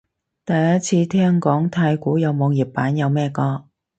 [0.47, 3.65] 第一次聽講太鼓有網頁版，有咩歌？